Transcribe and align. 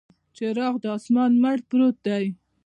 څراغ 0.35 0.73
د 0.83 0.85
اسمان، 0.97 1.31
مړ 1.43 1.57
پروت 1.69 1.95
دی 2.05 2.25